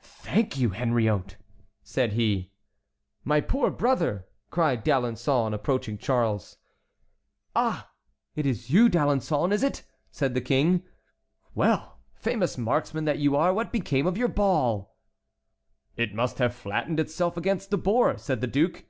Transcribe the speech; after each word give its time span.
"Thank 0.00 0.58
you, 0.58 0.70
Henriot!" 0.70 1.36
said 1.84 2.14
he. 2.14 2.50
"My 3.22 3.40
poor 3.40 3.70
brother!" 3.70 4.26
cried 4.50 4.82
D'Alençon, 4.84 5.54
approaching 5.54 5.96
Charles. 5.96 6.56
"Ah! 7.54 7.92
it 8.34 8.46
is 8.46 8.68
you, 8.68 8.88
D'Alençon, 8.88 9.52
is 9.52 9.62
it?" 9.62 9.84
said 10.10 10.34
the 10.34 10.40
King. 10.40 10.82
"Well, 11.54 12.00
famous 12.16 12.58
marksman 12.58 13.04
that 13.04 13.18
you 13.20 13.36
are, 13.36 13.54
what 13.54 13.70
became 13.70 14.08
of 14.08 14.18
your 14.18 14.26
ball?" 14.26 14.96
"It 15.96 16.16
must 16.16 16.38
have 16.38 16.52
flattened 16.52 16.98
itself 16.98 17.36
against 17.36 17.70
the 17.70 17.78
boar," 17.78 18.18
said 18.18 18.40
the 18.40 18.48
duke. 18.48 18.86